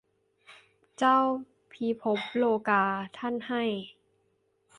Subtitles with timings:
[0.97, 1.17] เจ้า
[1.71, 2.83] พิภพโลกา
[3.17, 3.63] ท่านให้